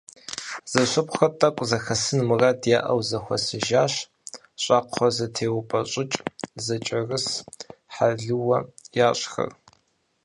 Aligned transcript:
Зэшыпхъухэр, 0.71 1.31
тӏэкӏу 1.39 1.67
зэхэсын 1.69 2.19
мурадыр 2.27 2.71
яӏэу 2.77 3.01
зэхуэсыжащ. 3.09 3.93
Щӏакхъуэзэтеупӏэщӏыкӏ, 4.63 6.17
зэкӏэрыс, 6.65 7.25
хьэлыуэ 7.93 8.57
ящӏхэр. 9.07 9.51